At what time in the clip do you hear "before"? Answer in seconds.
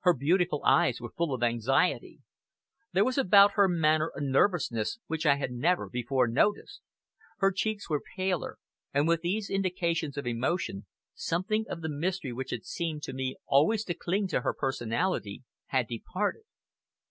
5.88-6.28